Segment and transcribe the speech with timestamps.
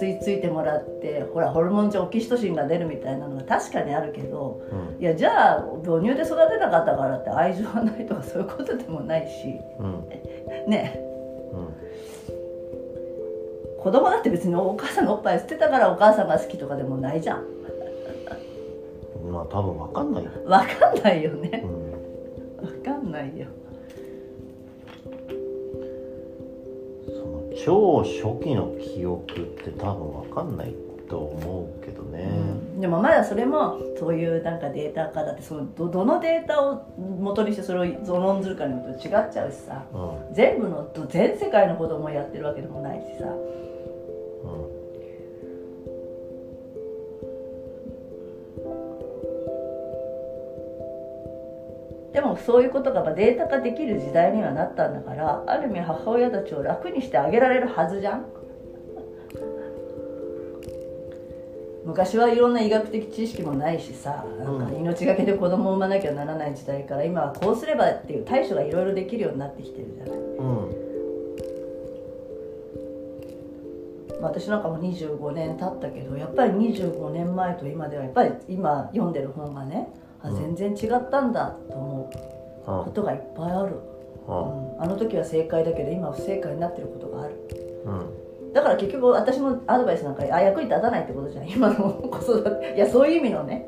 [0.00, 5.02] 吸い付いてもらってほらホルモン上オキシトシンが出るみたいなのが確かにあるけどうん。
[5.02, 10.08] いやじゃあ母乳で育てなかったからって愛情がないとかそういうことでもないしうん。
[10.70, 11.00] ね。
[11.52, 11.84] うん。
[13.82, 17.44] 子供だって別にお母さんのおっぱい捨てたからお母さんが好きとかでもないじゃん。
[19.30, 21.64] まあ多分わかんないよ、わかんないよね。
[21.64, 23.46] うん、わかんないよ
[27.64, 30.74] 超初期の記憶って多分わかんない
[31.08, 32.30] と思うけどね、
[32.80, 39.84] でもまだそれもそういうなんかデータ化だってそのどどのデータを元にしてそれをゾロンするかによって違っちゃうしさ。
[39.92, 40.34] うん。
[40.34, 43.26] 全部の全世界の子供をやってるわけでもないしさ
[52.34, 58.26] もそういうことがまあデータ化できる時代にはなったんだからある意味母親たちを楽にしてあげられるはずじゃん。
[61.84, 64.76] 昔はいろんな医学的知識もないしさなんかうん。
[64.80, 70.16] 命がけで子供を産まなきゃならない時代から今はこうすればっていう対処がいろいろできるようになってきてるじゃない。
[70.16, 70.84] うん。
[74.22, 79.92] まあ私なんかも25年経ったけどやっぱり25年前と今ではやっぱり今読んでる本がね
[80.24, 80.56] あうん。
[80.56, 83.76] 全然違ったんだと思うことがいっぱいある、
[84.26, 87.34] うんうん、あの時は正解だけど今は不正解になってることがある。
[87.84, 88.52] うん。
[88.54, 91.48] だから結局私のアドバイスなんかあ役に立たないってことじゃん。
[91.48, 92.74] 今の子育て。
[92.76, 93.66] いやそういう意味のね。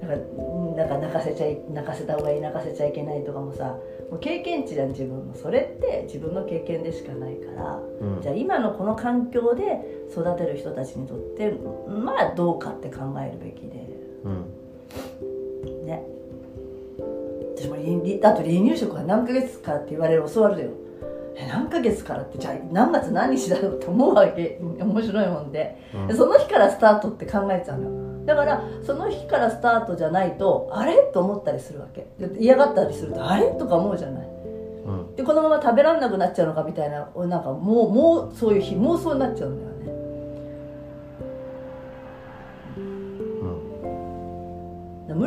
[0.00, 3.76] だからうんだから泣かせちゃい泣かせた方がいい泣かせちゃいけないとかもさ
[4.10, 5.34] もう経験値じゃん自分の。
[5.34, 8.22] それって自分の経験でしかないから、うん。
[8.22, 11.52] じゃあ今のこの環境で育てる人たちにとって
[11.88, 15.86] まあどうかって考えるべきでうん。
[15.86, 16.02] ね。
[17.56, 20.70] 私もあと離乳食は何ヶ月からって言われる教わるよ。
[21.36, 22.22] え何ヶ月から？
[22.22, 24.58] ってじゃあ何月何日だろうって思うわけ。
[24.80, 25.78] 面白いもんで。
[25.94, 26.06] うん。
[26.08, 28.08] でその日からスタートって考えちゃうのよ。
[28.26, 30.94] だからその日からスタートじゃないとあれ？
[31.12, 32.06] と思ったりするわけ。
[32.18, 33.46] で嫌がったりするとあれ？
[33.52, 34.28] とか思うじゃない。
[34.86, 35.16] うん。
[35.16, 39.70] でこのまま食べられなくなっちゃうのかみたいななんかもうもうそういう日妄想になっちゃうんだよ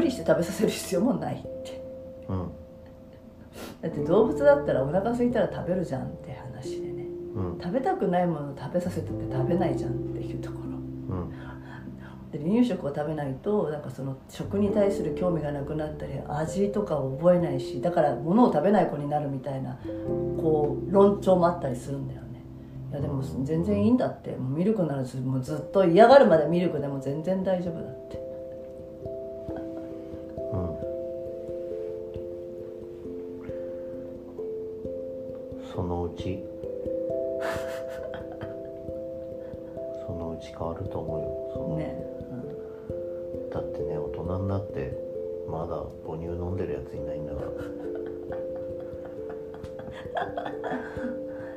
[0.01, 1.79] 無理して食べさせる必要もないって。
[2.27, 2.51] うん。
[3.81, 7.05] だって動物だったらお腹空いたら食べるじゃんって話でね。
[7.35, 7.59] うん。
[7.61, 10.57] 食べたくないものを食べさせてて食べないじゃんっていうとこ
[11.09, 11.31] ろうん。
[12.31, 19.77] で離乳食を食べないとなんかその食に対する興味がなくなったり味とかを覚えないしだから物を食べない子になるみたいな
[20.37, 22.41] こう論調もあったりするんだよね。
[22.91, 24.31] いやでも全然いいんだって。
[24.31, 28.30] もうミルクならずもうずっと嫌がるまでミルクでも全然大丈夫だって
[36.21, 36.39] ち。
[40.05, 41.49] そのうち変わると思うよ。
[41.53, 42.03] そのね、
[43.51, 44.95] だってね大人になって
[45.49, 47.47] まだ母乳飲んでるやついないんだから。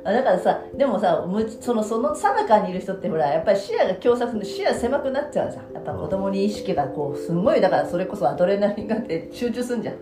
[0.06, 5.72] あだからさでもさむそのその最中にいる人ってほらやっぱり視野が狭窄で視野狭くなっちゃうじゃん。
[5.72, 9.94] やっぱ子供に意識がこうすんごいだからそれこそアドレナリンがあって集中すんじゃん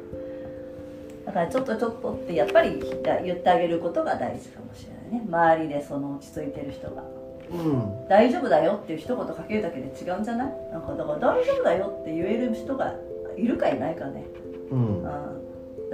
[1.32, 2.78] だからちょっとちょっとってやっぱり
[3.24, 5.26] 言ってあげることが大事かもしれないね。
[5.26, 7.02] 周りでその落ち着いてる人が。
[7.50, 8.08] うん。
[8.08, 10.52] 大丈夫だよっていう一言かけるだけで違うんじゃない？
[10.70, 12.94] なんかだから大丈夫だよって言える人が
[13.36, 14.24] いるかいないかね。
[14.70, 15.02] うん。
[15.02, 15.06] う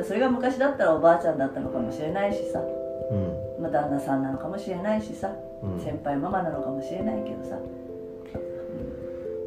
[0.03, 0.05] ん。
[0.05, 3.63] それが昔だったらおばあちゃんだったのかもしれないしさ、うん。
[3.63, 5.33] まあ、旦那さんなのかもしれないしさ。
[5.63, 5.85] うん。
[5.85, 7.57] 先輩ママなのかもしれないけどさ。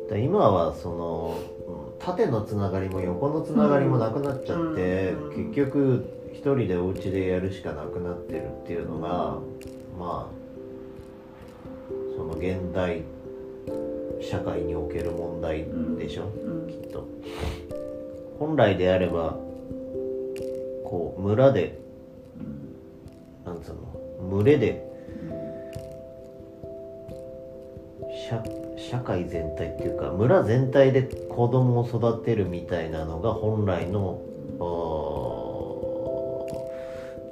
[0.10, 1.61] で今はそのうん
[2.04, 5.52] 縦のつながりも横のつながりもなくなっちゃって、うん。
[5.52, 9.38] 結局一人でお家でやるしかなくなってるっていうのが、
[10.00, 10.42] まあ
[12.16, 13.04] その現代
[14.22, 15.66] 社会における問題
[15.98, 16.68] でしょ、うん。
[16.68, 17.08] きっと。
[18.40, 19.38] 本来であれば
[20.84, 21.80] こう村で
[23.46, 24.30] なんつうの？
[24.30, 24.88] 群れで
[28.30, 28.44] 社
[28.90, 34.22] 社会全体っていうか村全体で子供を育てるみたいなのが本来の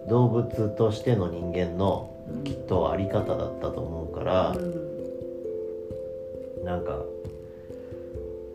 [0.08, 4.56] 動物としての人間のきっとあり方だったと思うから、
[6.64, 7.04] なんか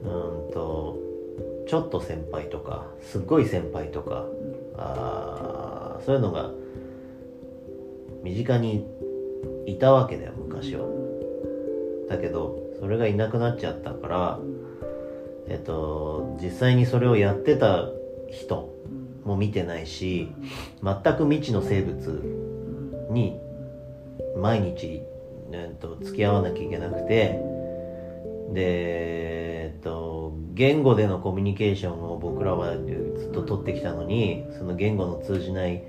[0.05, 0.99] うんと
[1.67, 4.27] ちょっと先輩とかすっごい先輩とか
[4.77, 6.51] あそういうのが
[8.23, 8.87] 身近に
[9.67, 10.87] いたわけだよ昔は。
[12.09, 14.39] だけどそれがいなくなっちゃったから
[15.49, 17.89] えっと実際にそれをやってた
[18.31, 18.75] 人
[19.25, 20.31] も見てないし
[20.83, 23.41] 全く未知の生物に
[24.37, 25.01] 毎日
[25.51, 27.41] えっと付き合わなきゃいけなくて
[28.53, 35.83] でえっと言語でのコミュニケーションを僕らはずっと取ってきたのにその言語の通じない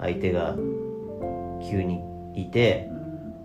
[0.00, 0.56] 相手が
[1.70, 2.00] 急に
[2.34, 2.90] いて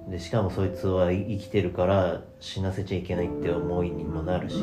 [0.09, 4.55] でしかもそいつは生きてるから死なせちゃいけないって思いにもなるし、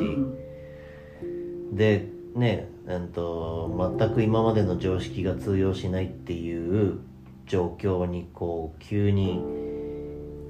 [1.73, 6.99] でねうんと全く今までの常識が通用しないっていう
[7.47, 9.41] 状況にこう急に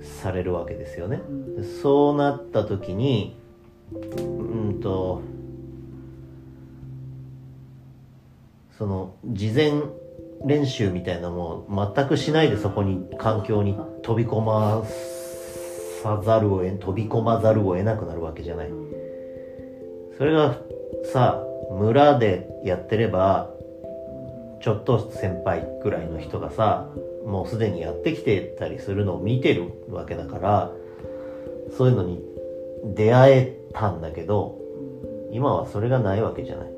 [0.00, 1.20] されるわけですよね。
[1.56, 3.36] でそうなった時に
[3.92, 5.22] うんと
[8.78, 9.72] その事前
[10.44, 14.82] 練習みたいなもん全くしないでそこに環境に飛び込ま
[16.02, 18.70] さざるを得飛び込まざるを得なくなるわけじゃない。
[20.16, 20.56] それが
[21.12, 23.50] さ村でやってれば
[24.60, 26.88] ちょっと先輩ぐらいの人がさ
[27.26, 30.70] もうすでにやってきてたりするのを見てるわけだから
[31.76, 32.22] そういうのに
[32.94, 34.58] 出会えたんだけど
[35.32, 36.72] 今はそれがないわけじゃない、う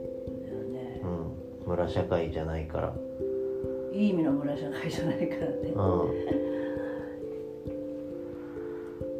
[1.65, 2.95] ん、村社会じゃないから
[3.97, 6.47] いい意味の村社会じゃないからねうん。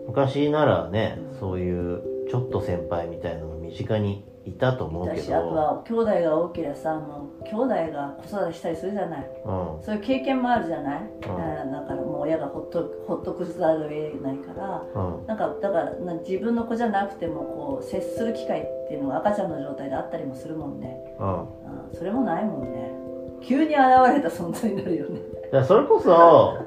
[0.09, 9.31] 昔ならねそういうちょっと先輩みたいなの身近にいたと思うけだしあとど、は兄弟が多ければさもう兄弟が子育てしたりするじゃない。
[9.45, 13.83] うん、そういう経験もあるじゃない、だからだからもう親がほっとほっとくざるを
[14.13, 14.85] 得ないから。
[14.95, 15.27] うん。
[15.27, 21.41] なんかだからな自分の子じゃなくてもこう接する機会っていうのが赤ちゃんの状態であったりもするもんね、うん。
[21.41, 21.47] うん、
[21.93, 22.96] それもないもんね
[23.43, 23.77] 急に現
[24.15, 25.21] れた存在になるよね。
[25.45, 26.59] だからそれこそ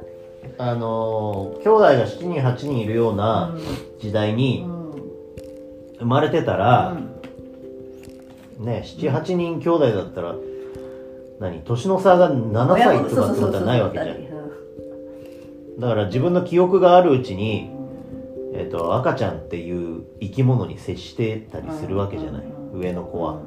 [0.58, 3.56] あのー兄弟が7人8人いるような
[4.00, 4.68] 時代うにん
[6.00, 6.96] 生まれてたら、う
[8.62, 10.36] んね78人兄弟だったら
[11.40, 14.18] 何年の差が7歳とかってことはないわけじゃん。
[15.80, 17.72] だから自分の記憶があるうちに、
[18.54, 23.40] えっと赤ちゃんっていう生き物に接してたりするわけじゃない、うん上の子は、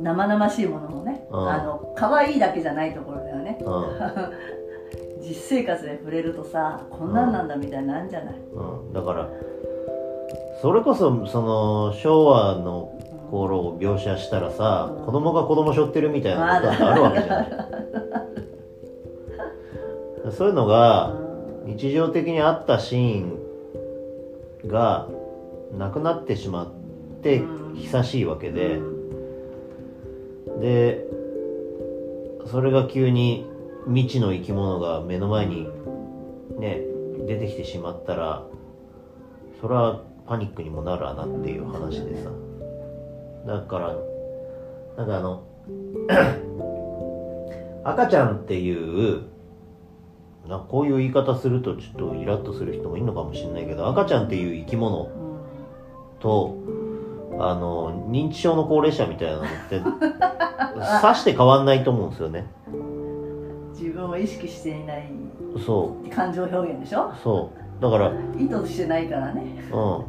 [0.00, 3.58] 生々しいものもね、うんあの可愛いだけじゃないところだよね。
[3.60, 3.84] うん。
[5.20, 9.28] 実生活で触れるとさこんなんなんだみたいになるんじゃない、うん、だから
[10.62, 12.92] それこそその昭和の
[13.30, 15.04] 頃を描写したらさ、うん。
[15.04, 17.48] 子供が子供背負ってるみたいなことあるわけじゃない
[20.32, 21.14] そういうのが
[21.64, 23.38] 日常的にあったシーン
[24.66, 25.08] が
[25.76, 27.74] なくなってしまってうん。
[27.74, 28.97] 久しいわけで、うん
[30.60, 31.06] で
[32.46, 33.46] それが急に
[33.86, 35.68] 未知の生き物が目の前に
[36.58, 36.82] ね
[37.26, 38.42] 出てきてしまったら
[39.60, 42.30] それはパニックにもなるわなっていう話でさ。
[43.46, 43.96] だから
[44.96, 45.44] なんかあの
[47.84, 49.22] 赤ちゃんっていう
[50.46, 55.10] なこういう言い方するとちょっとイラッとする人もいるのかもしれないけど赤ちゃんっていう生き物
[56.20, 56.56] と
[57.40, 59.80] あの認知症の高齢者みたいなのって
[61.00, 62.46] さして変わんないと思うんですよね。
[63.72, 65.08] 自分を意識していない
[65.64, 67.04] そ感情表現でしょ？
[67.06, 67.82] うそう。
[67.82, 69.42] だから意図してないからね。
[69.70, 69.76] うん。
[69.76, 70.04] も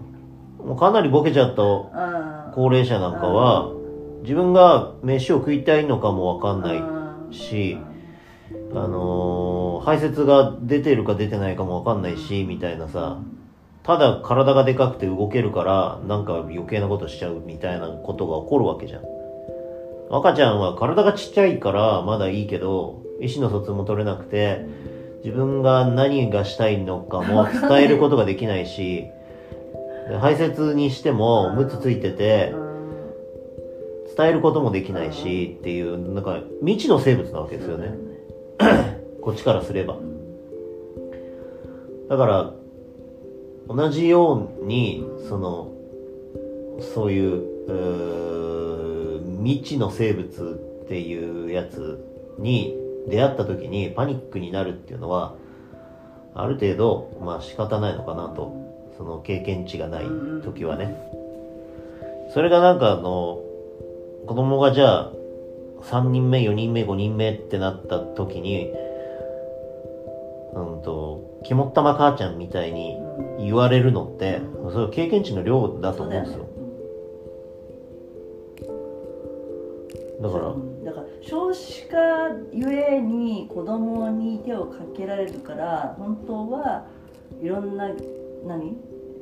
[0.71, 1.81] うかなりボケちゃったうん。
[2.53, 3.69] 高齢者なんかは
[4.23, 6.81] 自分が飯を食いたいのかもわかんないう
[7.29, 7.31] ん。
[7.31, 7.77] し
[8.73, 13.17] あのー排泄が出てるか出てないかもわかんないしみたいなさ
[13.89, 19.01] ただ体がでかくて動けるからなんか余計なことしちゃうみたいなことが起こるわけじゃん。
[20.11, 24.63] 赤ちゃんは体がちっちゃいからまだいいけど意思の疎通も取れなくて
[25.23, 29.07] 自分が何がしたいのかも伝えることができないし
[30.07, 32.69] で排泄にしてもムツついててうん
[34.15, 37.95] 伝えることもできないしっていうなんか未知の生物なわけですよね。
[39.23, 39.97] こっちからすれば。
[42.07, 42.58] だから
[43.69, 45.71] 同じようにその
[46.93, 52.03] そういうう未知の生物っていうやつ
[52.39, 52.75] に
[53.07, 55.35] 出会った時にパニックになるっていうのは
[56.33, 58.51] ある程度まあ仕方ないのかなと
[58.97, 60.05] その経験値がない
[60.43, 60.97] 時はね。
[62.33, 63.39] それがなんかあの
[64.27, 65.11] 子供がじゃあ
[65.83, 68.71] 3人目4人目5人目ってなった時に
[70.53, 72.97] うんと肝っ玉母ちゃんみたいに
[73.39, 76.45] 言われるのってそれ経験値の量だと思うんですよ。
[80.21, 81.97] だからうんだから少子化
[82.51, 86.87] ゆえに子供に手をかけられるから本当は
[87.41, 87.89] いろんな
[88.45, 88.77] 何？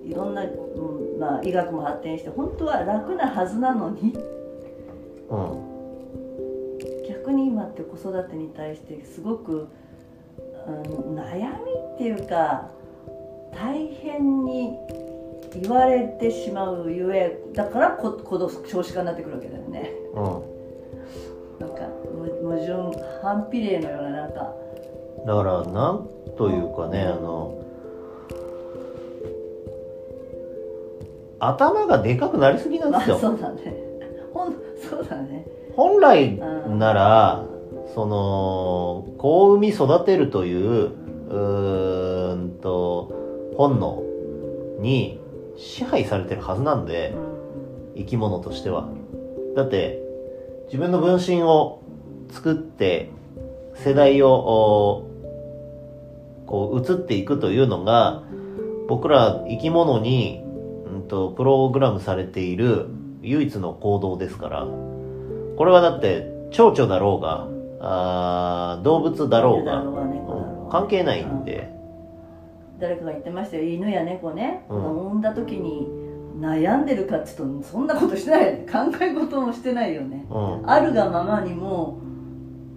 [0.05, 4.17] いろんな、うんまあ、医学も発展して本当は楽なはずなのに。
[5.29, 5.67] うん。
[7.09, 9.67] 逆に今って子育てに対してすごく、
[10.65, 12.69] うん、悩みっていうか
[13.59, 14.77] 大変に
[15.61, 19.91] 言われてしまうゆえだからここの少子化になってくるわけだよね。
[20.13, 20.23] うん。
[21.59, 24.53] なんかむ矛盾反比例のようななんか。
[25.25, 27.63] だからなんというかねあの
[31.39, 33.73] 頭がでかくなりすぎなんまあですよ、そうだね。
[34.33, 34.55] ほん
[34.89, 35.45] そうだね。
[35.75, 37.43] 本来なら
[37.93, 40.91] その子を産み育てるという
[41.29, 43.16] うーんと
[43.57, 44.03] 本能
[44.79, 45.19] に
[45.57, 47.37] 支配されてるはずなんでうん
[47.97, 48.87] 生き物としては。
[49.55, 49.99] だって
[50.67, 51.81] 自分の分身を
[52.29, 53.09] 作って
[53.75, 55.07] 世代をお
[56.45, 58.23] こう移っていくというのが
[58.87, 60.43] 僕ら生き物に、
[60.85, 62.87] うん、とプログラムされている
[63.21, 64.67] 唯一の行動ですから。
[65.57, 67.47] これはだって蝶々だろうが
[67.81, 69.83] あー動物だろうが
[70.69, 71.73] 関係ないんで
[72.79, 73.63] 誰かが言ってましたよ。
[73.63, 75.87] 犬や猫ね、産んだ時に
[76.39, 78.65] 悩んでるかって言うとそんなことしてないよね。
[78.71, 80.25] 考え事もしてないよね。
[80.29, 80.69] うん。
[80.69, 81.99] あるがままにも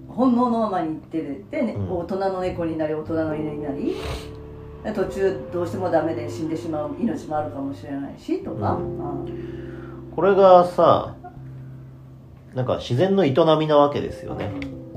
[0.09, 1.45] う本能のままにいってる。
[1.51, 1.99] で、ねうん。
[1.99, 3.97] 大人の猫になり大人の犬になり。
[4.83, 6.97] で途中どうしてもダメで死んでしまう。
[6.99, 10.13] 命もあるかもしれないしとか、ううん。
[10.17, 11.17] これがさ
[12.55, 14.51] なんか自然の営みなわけですよね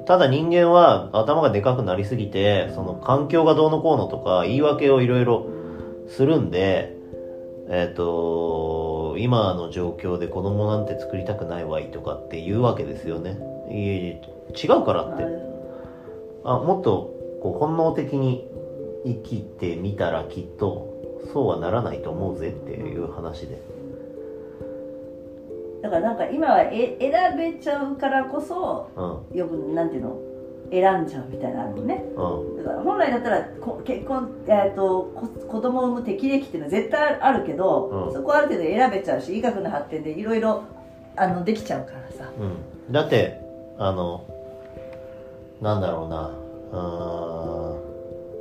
[0.06, 5.48] ただ人間は頭がでかくなりすぎてその環境がどうのこうのとか言い訳をいろいろ
[6.10, 6.94] するんで
[7.70, 13.38] えっ、と今の状況で子供なんて作りたくないわいとかって言うわけですよね。
[13.72, 14.22] いえいえ
[14.54, 15.24] 違うからって。
[16.44, 18.46] あもっとこう本能的に
[19.06, 20.94] 生きてみたらきっと
[21.32, 23.62] そうはならないと思うぜっていう話で
[25.84, 28.90] だからなんか今はえ選べちゃうからこそ
[29.32, 29.38] うん。
[29.38, 30.18] よくなんていうの？
[30.72, 32.04] 選んじゃうみたいなのね。
[32.16, 32.64] うん。
[32.64, 38.14] だから本来だったらこ結婚、えー、とこ子供を産む適齢期っていうのは絶対あるけど、うん。
[38.14, 40.64] そこはある程度選べちゃうし医学の発展でいろいろ
[41.16, 42.32] あのできちゃうからさ。
[42.40, 43.40] うん、だって
[43.78, 44.26] あの
[45.62, 46.44] なんだろうな。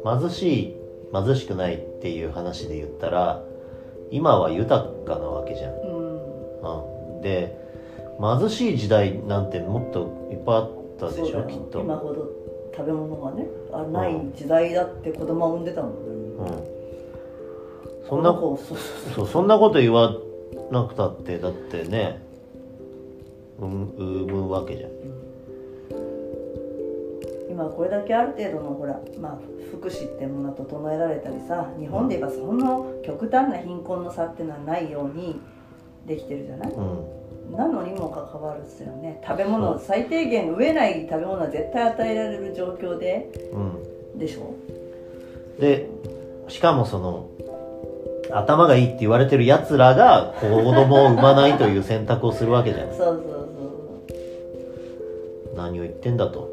[0.04, 0.76] 貧しい
[1.12, 3.42] 貧しくないっていう話で言ったら
[4.10, 6.12] 今は豊かなわけじゃん、うん。
[6.14, 6.91] うん、
[7.22, 7.56] で
[8.20, 12.28] 貧しい時代なんてもっといっぱいあったでしょきっと、今ほど
[12.76, 15.96] 食べ物がねあない時代だって子供を産んでたもんね、
[18.02, 18.78] うん、そんなこそう。
[19.14, 20.14] そうそんなこと言わ
[20.70, 22.20] なくたってだってね
[23.58, 24.90] 産産むわけじゃん。
[27.50, 29.38] 今これだけある程度のほら、まあ、
[29.70, 35.38] 福祉ってものが整えられたりさ日本で言えばその極端な貧困の差っていうのはないように
[36.06, 36.72] できてるじゃない？
[36.72, 37.56] うん。
[37.56, 39.20] なのにもかかわらずよね。
[39.26, 44.18] 食べ物最低限飢えない食べ物は絶対与えられる状況でうん。
[44.18, 44.54] でしょ？
[45.60, 45.88] で
[46.48, 47.28] しかもその
[48.32, 53.42] 頭がいいって言われてるやつらが子供を産まないという選択をするわけじゃんそうそう
[55.54, 56.50] 何を言ってんだと。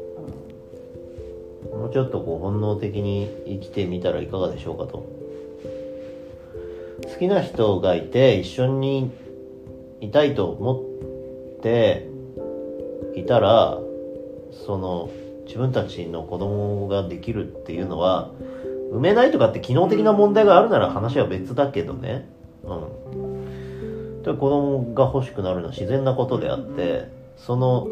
[1.64, 5.06] そう、もうちょっとこう本能的に生きてみたらいかがでしょうかと。
[7.04, 9.10] 好きな人がいて一緒に
[10.00, 10.74] いたいと思
[11.58, 12.08] って
[13.14, 13.78] いたら
[14.66, 15.10] その
[15.46, 18.30] 自分たちの子供ができるっていうのは
[18.92, 22.28] 産めないとかって機能的な問題があるなら話は別だけどね。
[22.64, 24.22] うん。
[24.22, 27.88] で子供が欲しくなるのは自然なことであってその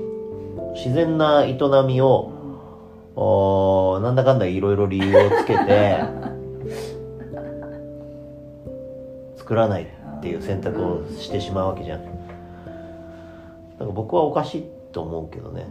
[0.75, 2.33] 自然な営みを
[3.17, 6.01] おーなんだかんだいろいろ理由をつけて
[9.39, 12.05] 作らないっていう選択をしてしまうわけじゃん。
[12.05, 12.15] だか
[13.81, 15.67] ら僕はおかしいと思うけどね。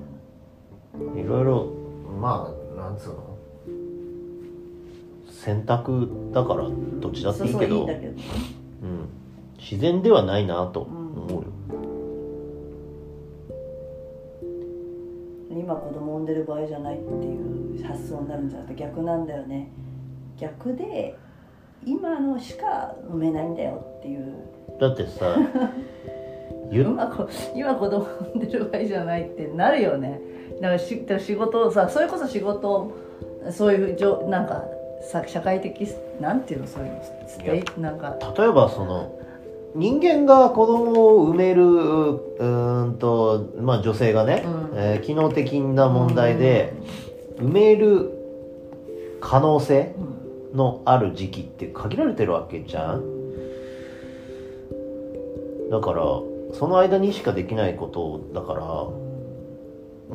[1.16, 1.74] いろいろ
[2.20, 3.38] まあなんつうの？
[5.30, 6.68] 選択だから
[7.00, 7.88] どっちだっていいけど。
[9.60, 11.48] 自然ではないなと思うよ、
[15.51, 19.70] 今子供産んでる場合じゃないっていう発想になるんじゃなくて逆なんだよね。
[20.39, 21.18] 逆で
[21.86, 24.34] 今のしか産めないんだよっていう。
[24.79, 25.36] だってさ
[26.72, 30.22] 今こ今子供産んでる場合じゃないってなるよね。
[30.62, 32.91] だからし仕事をさそれこそ仕事を
[33.51, 34.63] そういうじょなんか
[35.01, 35.88] さ社会的
[36.19, 36.91] なんていうのそういう
[37.27, 38.15] ステイなんか。
[38.38, 39.12] 例えばその
[39.75, 44.77] 人間が子供を産めるうーんと、まあ、女性がね、うん。
[44.79, 46.74] えー機能的な問題で
[47.38, 48.12] 産める
[49.22, 50.16] 可能性うん
[50.54, 53.04] のある時期って限られてるわけじゃん。
[55.70, 56.04] だから
[56.54, 58.62] その間にしかできないことだから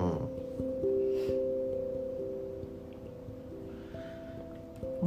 [0.03, 0.33] うん。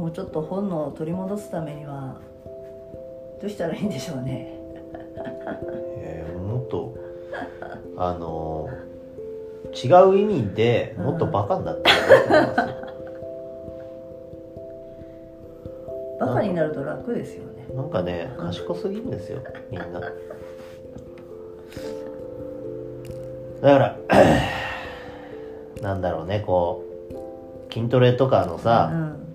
[0.00, 2.20] もうちょっと本能を取り戻すためには
[3.40, 4.52] どうしたらいいんでしょうね。
[5.96, 6.94] えーもっと
[7.96, 8.86] あのー
[9.76, 11.96] 違う意味でもっとバカになってる
[12.28, 12.85] と思いますよ
[16.20, 17.66] バカになると楽ですよね。
[17.74, 20.00] なんかね賢すぎるんですよみんな。
[20.00, 20.10] だ
[23.60, 23.98] から
[25.82, 26.84] なんだろうねこ
[27.68, 29.26] う筋トレとかのさ、うん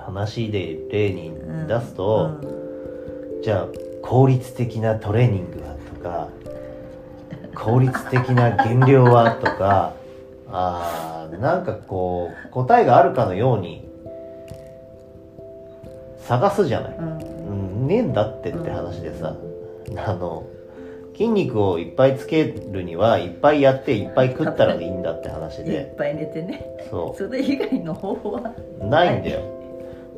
[0.00, 1.32] 話で例に
[1.68, 3.42] 出すと、うん。
[3.42, 3.68] じゃあ
[4.02, 6.28] 効率的なトレーニングはとか
[7.54, 9.94] 効率的な減量はとか
[10.48, 13.88] あーなんかこう答えがあるかのように
[16.30, 17.18] 探すじゃない、うん。
[17.82, 19.34] うん、ねえんだってって話でさ、
[19.96, 20.46] あの
[21.14, 26.64] 筋肉をいっぱいつけるにはいっぱいやっていっぱい食ったらいいんだって話いっでぱい寝てね。
[26.88, 28.54] そそれ以外の方法は？
[28.80, 29.40] うないんだよ。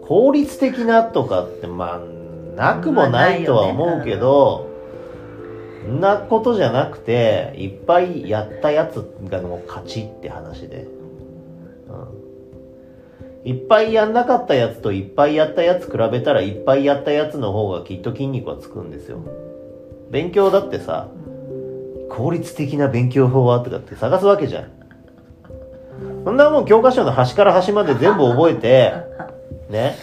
[0.07, 2.01] 効率的なとかってまあ
[2.57, 4.69] なくもないとは思うけど、
[5.83, 10.87] そんなことじゃなくていっぱいやったやつがもう勝ちって話で、
[11.89, 12.22] うん、
[13.45, 19.19] いっぱいやんなかったやつといっぱいやったやつ比べたらいっぱいやったやつの方がきっと筋肉はつくんですよ。
[20.11, 21.09] 勉強だってさ
[22.09, 24.71] 効率的な勉強法はとかって探すわけじゃん。
[26.25, 28.93] そんなもん教科書の端から端まで全部覚えて
[29.71, 29.97] ね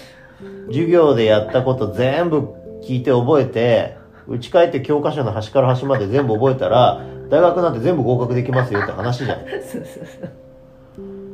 [0.67, 2.53] 授業でやったこと全部
[2.83, 9.39] 聞いて覚えて打ち返って教科書の端から端まで全部覚えたら大学なんて全部合格できますよって話じゃん。
[9.47, 11.28] そうそうそう。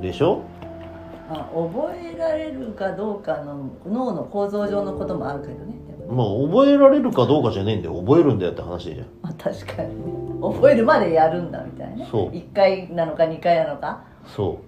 [0.00, 0.42] でしょ？
[1.28, 5.74] あ覚えられるかどうかの脳の構造上のこともあるけどね。
[6.08, 8.00] まあ覚えられるかどうかじゃねえんだよ。
[8.00, 9.06] 覚えるんだよって話じゃん。
[9.22, 9.94] まあ確かに。
[9.94, 10.02] ね
[10.42, 12.08] 覚えるまでやるんだみたいなね。
[12.10, 12.30] そう。
[12.30, 14.02] 1回なのか2回なのか。
[14.26, 14.58] そ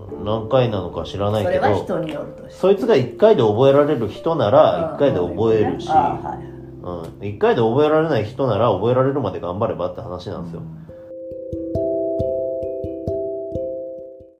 [0.00, 0.24] う。
[0.24, 1.66] 何回なのか知らないそけど。
[1.66, 2.60] れは人によるとして。
[2.60, 6.38] そいつが1回で覚えられる人なら1回で覚えるし、あはい
[6.82, 10.60] うん、1回で覚えられない人なら覚えられるまで頑張ればって話なんですよ。
[10.60, 10.81] うん